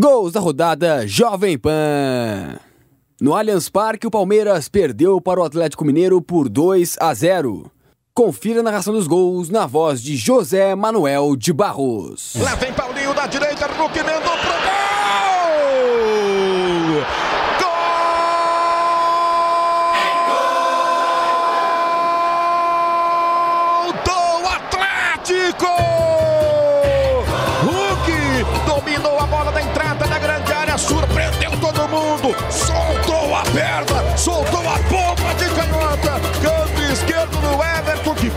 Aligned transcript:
Gols 0.00 0.32
da 0.32 0.38
rodada 0.38 1.04
Jovem 1.08 1.58
Pan. 1.58 2.56
No 3.20 3.34
Allianz 3.34 3.68
Parque, 3.68 4.06
o 4.06 4.10
Palmeiras 4.12 4.68
perdeu 4.68 5.20
para 5.20 5.40
o 5.40 5.42
Atlético 5.42 5.84
Mineiro 5.84 6.22
por 6.22 6.48
2 6.48 6.98
a 7.00 7.12
0. 7.12 7.68
Confira 8.14 8.60
a 8.60 8.62
narração 8.62 8.94
dos 8.94 9.08
gols 9.08 9.50
na 9.50 9.66
voz 9.66 10.00
de 10.00 10.16
José 10.16 10.72
Manuel 10.76 11.34
de 11.34 11.52
Barros. 11.52 12.34
Lá 12.36 12.54
vem 12.54 12.72
Paulinho 12.72 13.12
da 13.12 13.26
direita, 13.26 13.66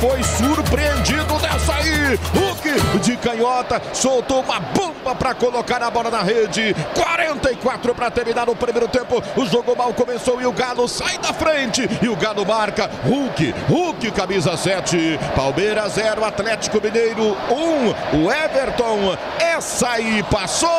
foi 0.00 0.22
surpreendido 0.22 1.34
dessa 1.38 1.74
aí. 1.74 2.18
Hulk 2.34 2.98
de 3.00 3.16
canhota, 3.18 3.80
soltou 3.92 4.40
uma 4.40 4.58
bomba 4.58 5.14
para 5.14 5.34
colocar 5.34 5.82
a 5.82 5.90
bola 5.90 6.10
na 6.10 6.22
rede. 6.22 6.74
44 6.94 7.94
para 7.94 8.10
terminar 8.10 8.48
o 8.48 8.56
primeiro 8.56 8.88
tempo. 8.88 9.22
O 9.36 9.46
jogo 9.46 9.76
mal 9.76 9.92
começou 9.92 10.40
e 10.40 10.46
o 10.46 10.52
Galo 10.52 10.88
sai 10.88 11.18
da 11.18 11.32
frente. 11.34 11.88
E 12.00 12.08
o 12.08 12.16
Galo 12.16 12.46
marca 12.46 12.90
Hulk, 13.04 13.54
Hulk, 13.68 14.10
camisa 14.12 14.56
7. 14.56 15.18
Palmeiras 15.36 15.92
0, 15.92 16.24
Atlético 16.24 16.80
Mineiro 16.82 17.36
1. 17.50 18.24
O 18.24 18.32
Everton, 18.32 19.16
essa 19.38 19.90
aí 19.90 20.22
passou. 20.24 20.70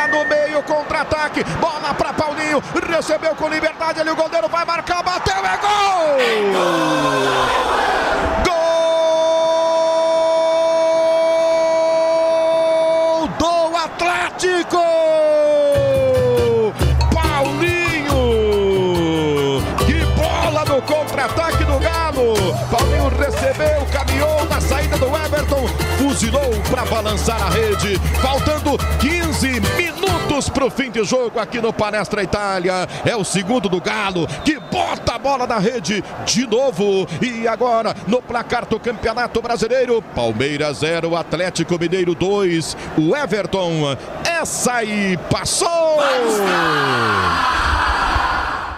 Sobra 0.00 0.08
no 0.08 0.24
meio, 0.24 0.62
contra-ataque. 0.62 1.44
Bola 1.60 1.92
para 1.92 2.12
Paulinho. 2.14 2.62
Recebeu 2.88 3.34
com 3.34 3.48
liberdade 3.48 4.00
ali. 4.00 4.08
O 4.10 4.16
goleiro 4.16 4.48
vai 4.48 4.64
marcar. 4.64 5.02
Bateu. 5.02 5.34
É 5.34 5.58
gol! 5.58 6.16
Gol 13.18 13.28
do 13.38 13.76
Atlético! 13.76 14.78
Paulinho! 17.12 18.22
Que 19.86 20.04
bola 20.18 20.64
no 20.64 20.80
contra-ataque 20.82 21.64
do 21.64 21.78
Galo! 21.78 22.34
Paulinho 22.70 23.08
recebeu, 23.18 23.86
caminhou 23.92 24.39
fuzilou 26.20 26.50
para 26.70 26.84
balançar 26.84 27.42
a 27.42 27.48
rede. 27.48 27.98
Faltando 28.20 28.76
15 28.98 29.48
minutos 29.76 30.50
para 30.50 30.66
o 30.66 30.70
fim 30.70 30.90
de 30.90 31.02
jogo 31.02 31.38
aqui 31.38 31.62
no 31.62 31.72
Palestra 31.72 32.22
Itália. 32.22 32.86
É 33.06 33.16
o 33.16 33.24
segundo 33.24 33.70
do 33.70 33.80
Galo 33.80 34.26
que 34.44 34.60
bota 34.60 35.14
a 35.14 35.18
bola 35.18 35.46
na 35.46 35.58
rede 35.58 36.04
de 36.26 36.46
novo. 36.46 37.06
E 37.22 37.48
agora 37.48 37.96
no 38.06 38.20
placar 38.20 38.66
do 38.66 38.78
Campeonato 38.78 39.40
Brasileiro: 39.40 40.02
Palmeiras 40.14 40.78
0, 40.78 41.16
Atlético 41.16 41.78
Mineiro 41.78 42.14
2. 42.14 42.76
O 42.98 43.16
Everton, 43.16 43.96
essa 44.22 44.74
aí 44.74 45.18
passou! 45.30 45.70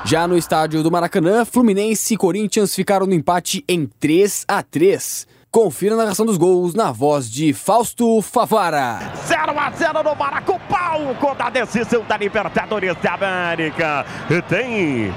Já 0.05 0.29
no 0.29 0.37
estádio 0.37 0.83
do 0.83 0.91
Maracanã, 0.91 1.45
Fluminense 1.45 2.15
e 2.15 2.17
Corinthians 2.17 2.75
ficaram 2.75 3.07
no 3.07 3.15
empate 3.15 3.65
em 3.69 3.89
3 3.99 4.45
a 4.47 4.63
3. 4.63 5.27
Confira 5.53 5.93
a 5.95 5.99
narração 5.99 6.25
dos 6.25 6.39
gols 6.39 6.73
na 6.73 6.91
voz 6.91 7.31
de 7.31 7.53
Fausto 7.53 8.23
Favara. 8.23 9.01
0 9.27 9.53
a 9.61 9.71
0 9.71 10.03
no 10.03 10.17
Maracopau 10.17 11.15
da 11.37 11.51
decisão 11.51 12.03
da 12.05 12.17
Libertadores 12.17 12.97
da 13.03 13.13
América. 13.13 14.07
Tem 14.49 15.13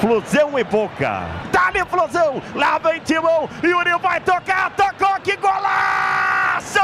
Flusão 0.00 0.58
e 0.58 0.64
Boca. 0.64 1.22
Dá-lhe 1.52 1.84
Flusão, 1.84 2.42
lá 2.56 2.78
vem 2.78 2.98
Timão, 3.02 3.48
Yuri 3.62 3.96
vai 4.02 4.20
tocar, 4.22 4.74
tocou, 4.74 5.20
que 5.22 5.36
golaço! 5.36 6.80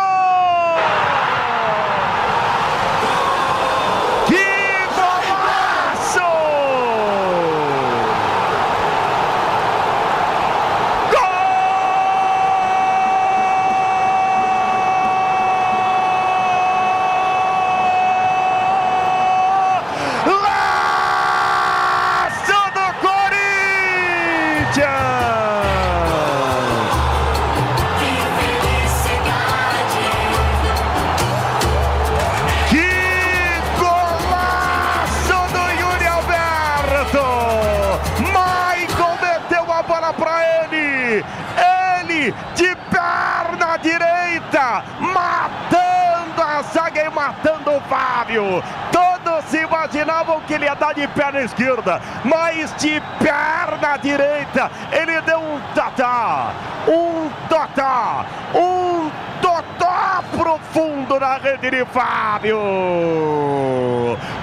Matando 46.62 46.68
a 46.68 46.72
zaga 46.72 47.04
e 47.04 47.10
matando 47.10 47.70
o 47.72 47.80
Fábio! 47.82 48.62
Todos 48.90 49.52
imaginavam 49.54 50.40
que 50.42 50.54
ele 50.54 50.64
ia 50.64 50.74
dar 50.74 50.94
de 50.94 51.06
perna 51.08 51.42
esquerda, 51.42 52.00
mas 52.24 52.74
de 52.76 53.02
perna 53.18 53.96
direita 53.96 54.70
ele 54.92 55.20
deu 55.22 55.38
um 55.38 55.60
tatá, 55.74 56.52
um 56.86 57.30
tatá, 57.48 58.24
um 58.54 59.10
totó 59.40 60.22
profundo 60.36 61.18
na 61.18 61.38
rede 61.38 61.70
de 61.70 61.84
Fábio. 61.86 62.58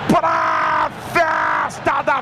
Pra 0.08 0.90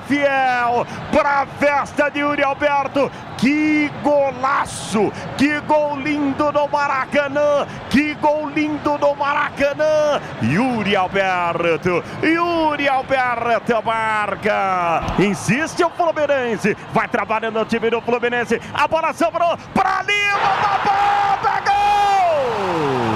Fiel, 0.07 0.85
pra 1.11 1.45
festa 1.59 2.09
de 2.09 2.19
Yuri 2.19 2.43
Alberto. 2.43 3.11
Que 3.37 3.91
golaço, 4.01 5.11
que 5.37 5.59
gol 5.61 5.97
lindo 5.97 6.51
no 6.51 6.67
Maracanã, 6.67 7.67
que 7.89 8.15
gol 8.15 8.49
lindo 8.49 8.97
no 8.97 9.15
Maracanã. 9.15 10.19
Yuri 10.41 10.95
Alberto, 10.95 12.03
Yuri 12.23 12.87
Alberto 12.87 13.83
marca. 13.85 15.03
Insiste 15.19 15.83
o 15.83 15.89
Fluminense, 15.91 16.75
vai 16.91 17.07
trabalhando 17.07 17.59
o 17.59 17.65
time 17.65 17.89
do 17.89 18.01
Fluminense. 18.01 18.59
A 18.73 18.87
bola 18.87 19.13
sobrou 19.13 19.55
pra 19.73 20.03
Lima, 20.03 20.79
bomba, 20.83 21.61
gol! 21.65 21.77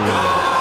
Gol 0.05 0.60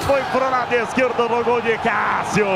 foi 0.00 0.22
pro 0.32 0.50
lado 0.50 0.72
esquerdo 0.74 1.28
no 1.28 1.44
gol 1.44 1.60
de 1.60 1.78
Cássio. 1.78 2.46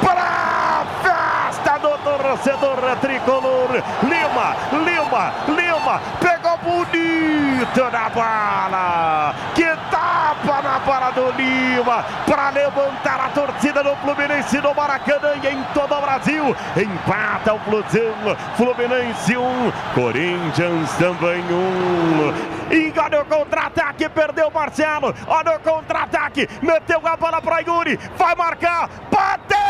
Pra 0.00 0.84
festa 1.02 1.78
do 1.78 1.96
torcedor 1.98 2.96
tricolor, 3.00 3.70
Lima, 4.02 4.56
Lima, 4.72 5.32
Lima, 5.48 6.00
pegou 6.20 6.43
bonito 6.58 7.90
na 7.90 8.08
bola. 8.10 9.34
Que 9.54 9.64
tapa 9.90 10.62
na 10.62 10.78
bola 10.80 11.10
do 11.10 11.30
Lima 11.32 12.04
para 12.26 12.50
levantar 12.50 13.20
a 13.20 13.28
torcida 13.30 13.82
do 13.82 13.94
Fluminense 13.96 14.60
no 14.60 14.74
Maracanã 14.74 15.34
e 15.42 15.46
em 15.48 15.62
todo 15.74 15.94
o 15.94 16.00
Brasil. 16.00 16.56
Empata 16.76 17.54
o 17.54 17.58
Flusão, 17.60 18.36
Fluminense 18.56 19.36
1, 19.36 19.72
Corinthians 19.94 20.92
também 20.98 21.42
1. 21.42 22.74
E 22.74 22.92
olha 22.98 23.22
o 23.22 23.24
contra-ataque, 23.24 24.08
perdeu 24.08 24.48
o 24.48 24.52
Marcelo. 24.52 25.14
Olha 25.26 25.56
o 25.56 25.60
contra-ataque, 25.60 26.48
meteu 26.62 27.00
a 27.04 27.16
bola 27.16 27.40
para 27.40 27.60
Yuri, 27.60 27.98
vai 28.16 28.34
marcar, 28.34 28.88
bateu, 29.10 29.63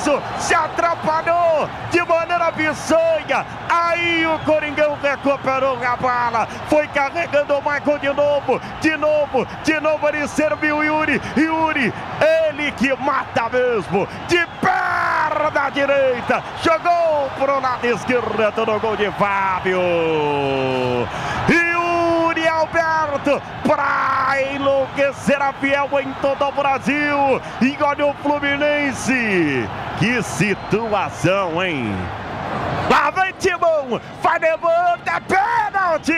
isso, 0.00 0.22
se 0.38 0.54
atrapalhou 0.54 1.68
de 1.90 2.02
maneira 2.02 2.50
bizonha. 2.50 3.44
Aí 3.68 4.26
o 4.26 4.38
Coringão 4.40 4.96
recuperou 5.02 5.78
a 5.84 5.96
bala, 5.96 6.46
foi 6.68 6.86
carregando 6.88 7.54
o 7.54 7.60
Michael 7.60 7.98
de 7.98 8.12
novo, 8.12 8.60
de 8.80 8.96
novo, 8.96 9.46
de 9.62 9.80
novo 9.80 10.08
ele 10.08 10.26
serviu 10.26 10.82
Yuri, 10.82 11.20
Yuri, 11.36 11.92
ele 12.48 12.72
que 12.72 12.94
mata 12.96 13.48
mesmo, 13.48 14.08
de 14.26 14.46
perna 14.60 15.70
direita, 15.70 16.42
jogou 16.62 17.30
pro 17.38 17.60
lado 17.60 17.84
esquerdo 17.86 18.66
no 18.66 18.80
gol 18.80 18.96
de 18.96 19.10
Fábio. 19.12 19.80
Yuri 21.48 22.48
Alberto 22.48 23.40
para 24.30 24.42
enlouquecer 24.54 25.42
a 25.42 25.52
fiel 25.54 25.88
em 26.00 26.12
todo 26.22 26.44
o 26.44 26.52
Brasil. 26.52 27.42
E 27.60 27.76
olha 27.82 28.06
o 28.06 28.14
Fluminense. 28.14 29.68
Que 29.98 30.22
situação, 30.22 31.60
hein? 31.60 31.92
Lá 32.88 33.10
vem 33.10 33.32
Timão, 33.38 34.00
vai 34.22 34.38
levanta, 34.38 35.20
pênalti! 35.26 36.12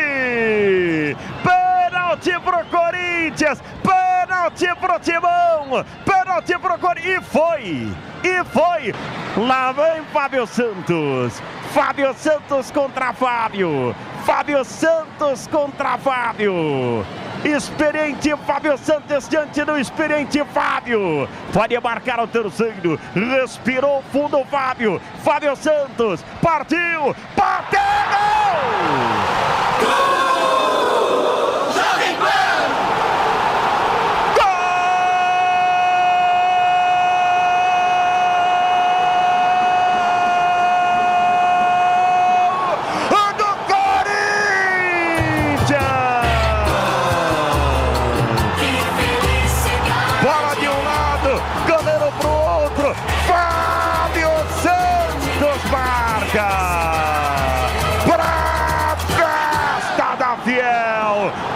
Pênalti 1.43 2.41
pro 2.41 2.65
Corinthians, 2.67 3.63
pênalti 3.83 4.75
pro 4.81 4.99
Timão, 4.99 5.85
pênalti 6.05 6.59
pro 6.59 6.79
Corinthians, 6.79 7.19
e 7.19 7.21
foi, 7.21 7.89
e 8.25 8.45
foi! 8.45 8.95
Lá 9.37 9.73
vem 9.73 10.03
Fábio 10.13 10.47
Santos, 10.47 11.43
Fábio 11.73 12.15
Santos 12.15 12.71
contra 12.71 13.13
Fábio, 13.13 13.95
Fábio 14.25 14.65
Santos 14.65 15.47
contra 15.47 15.99
Fábio. 15.99 17.05
Experiente 17.45 18.35
Fábio 18.47 18.79
Santos 18.79 19.29
diante 19.29 19.65
do 19.65 19.77
experiente 19.77 20.45
Fábio. 20.53 21.29
Pode 21.53 21.79
marcar 21.81 22.21
o 22.21 22.27
terceiro. 22.27 22.99
Respirou 23.15 24.03
fundo 24.13 24.45
Fábio. 24.45 25.01
Fábio 25.25 25.57
Santos 25.57 26.25
partiu. 26.41 27.15
Bateu! 27.37 29.22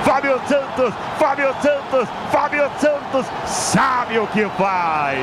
Fábio 0.05 0.41
Santos, 0.47 0.95
Fábio 1.19 1.55
Santos, 1.63 2.09
Fábio 2.31 2.71
Santos 2.79 3.27
sabe 3.47 4.19
o 4.19 4.27
que 4.27 4.47
faz. 4.59 5.17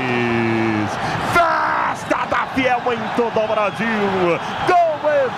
Festa 1.33 2.25
da 2.29 2.47
Fiel 2.55 2.81
em 2.93 3.15
todo 3.15 3.39
o 3.39 3.47
Brasil. 3.47 4.39
Gol 4.67 4.93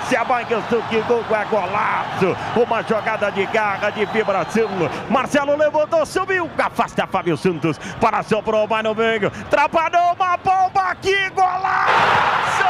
esse, 0.06 0.15
a 0.15 0.23
Manchester 0.23 0.81
que 0.89 1.01
gol 1.01 1.23
é 1.29 1.45
golaço. 1.45 2.38
Uma 2.56 2.83
jogada 2.83 3.31
de 3.31 3.45
garra, 3.47 3.89
de 3.89 4.06
vibração. 4.06 4.69
Marcelo 5.09 5.57
levantou, 5.57 6.06
subiu, 6.06 6.50
afasta 6.57 7.06
Fábio 7.06 7.35
Santos. 7.35 7.77
Para 8.00 8.23
sobrou 8.23 8.67
mais 8.67 8.83
no 8.83 8.95
meio. 8.95 9.29
Trabalhou 9.50 10.13
uma 10.13 10.38
bomba 10.38 10.91
aqui, 10.91 11.29
golaço! 11.31 12.65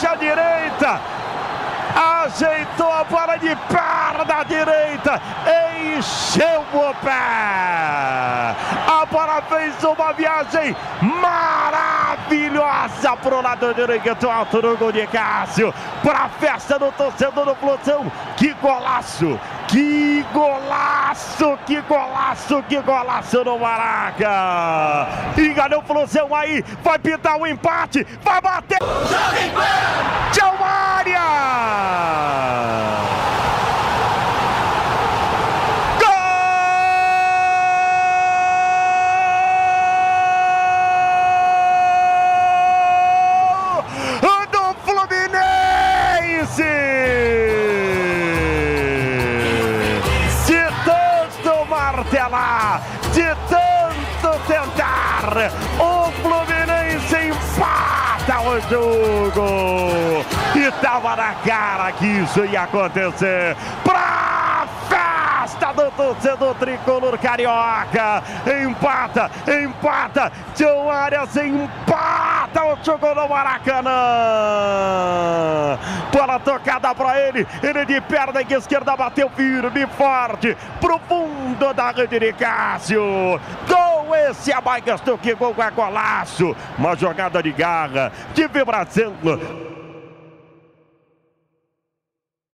Coxa 0.00 0.16
direita. 0.16 0.98
Ajeitou 2.24 2.90
a 2.90 3.04
bola 3.04 3.36
de 3.36 3.54
perna 3.68 4.42
direita. 4.44 5.20
Encheu 5.96 6.64
o 6.72 6.94
pé. 7.04 7.10
A 7.10 9.04
bola 9.10 9.42
fez 9.42 9.84
uma 9.84 10.12
viagem 10.12 10.74
maravilhosa 11.20 13.16
pro 13.16 13.42
lado 13.42 13.74
direito. 13.74 14.30
Alto 14.30 14.62
no 14.62 14.76
gol 14.76 14.92
de 14.92 15.06
Cássio. 15.08 15.74
Para 16.02 16.24
a 16.24 16.28
festa 16.28 16.78
do 16.78 16.90
torcedor 16.92 17.44
do 17.44 17.56
Plutão. 17.56 18.10
Que 18.36 18.54
golaço. 18.54 19.38
Que 19.68 20.24
golaço, 20.32 20.60
que 21.66 21.80
golaço, 21.82 22.62
que 22.64 22.80
golaço 22.80 23.44
no 23.44 23.58
Maraca. 23.58 25.08
Enganou 25.38 25.80
o 25.80 25.84
Flusão 25.84 26.34
aí, 26.34 26.64
vai 26.82 26.98
pintar 26.98 27.36
o 27.36 27.42
um 27.42 27.46
empate, 27.46 28.06
vai 28.22 28.40
bater. 28.40 28.78
Tchau, 30.32 30.56
Mária. 30.58 32.49
Jogo. 58.68 60.24
E 60.54 60.70
tava 60.82 61.16
na 61.16 61.34
cara 61.34 61.92
que 61.92 62.06
isso 62.06 62.44
ia 62.44 62.62
acontecer. 62.62 63.56
Pra 63.84 64.66
festa 64.88 65.72
do 65.72 65.90
torcedor 65.92 66.54
tricolor 66.54 67.18
carioca. 67.18 68.22
Empata, 68.64 69.30
empata. 69.46 70.32
João 70.56 70.90
Arias 70.90 71.36
empata 71.36 72.64
o 72.64 72.76
jogo 72.84 73.14
no 73.14 73.28
Maracanã. 73.28 73.90
Bola 76.12 76.40
tocada 76.40 76.94
para 76.94 77.18
ele. 77.20 77.46
Ele 77.62 77.84
de 77.84 78.00
perna 78.00 78.42
esquerda 78.42 78.96
bateu 78.96 79.30
firme, 79.30 79.86
forte, 79.96 80.56
profundo 80.80 81.72
da 81.74 81.90
rede 81.90 82.18
de 82.18 82.32
Cássio. 82.32 83.40
Gol 83.68 83.89
esse 84.14 84.52
a 84.52 84.60
mais 84.60 84.84
que 85.20 85.34
gol 85.34 85.54
é 85.58 85.70
golaço. 85.70 86.56
Uma 86.78 86.96
jogada 86.96 87.42
de 87.42 87.52
garra, 87.52 88.12
de 88.34 88.46
vibração. 88.48 89.14